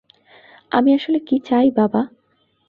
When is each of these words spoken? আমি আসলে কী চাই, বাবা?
আমি 0.71 0.89
আসলে 0.93 1.19
কী 1.19 1.37
চাই, 1.45 1.67
বাবা? 1.71 2.01